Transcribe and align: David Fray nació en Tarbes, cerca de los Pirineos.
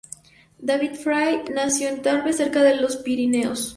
David 0.57 0.93
Fray 0.97 1.43
nació 1.53 1.87
en 1.89 2.01
Tarbes, 2.01 2.37
cerca 2.37 2.63
de 2.63 2.75
los 2.81 2.95
Pirineos. 2.95 3.69